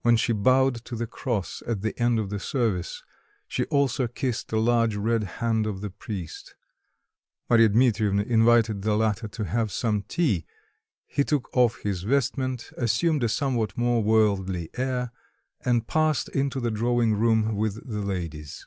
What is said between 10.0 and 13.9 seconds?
tea; he took off his vestment, assumed a somewhat